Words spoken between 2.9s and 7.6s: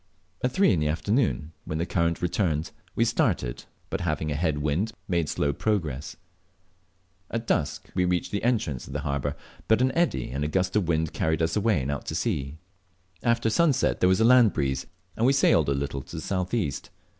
we started; but having a head wind, made slow progress. At